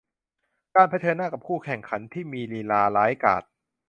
[0.75, 3.43] การเผชิญหน้ากับคู่แข่งขันที่มีลีลาร้ายกาจ